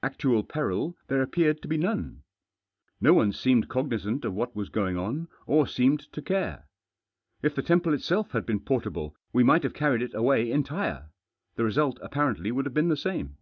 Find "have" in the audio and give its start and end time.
9.64-9.74, 12.64-12.74